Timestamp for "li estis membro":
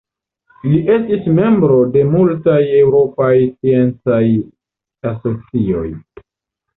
0.67-1.75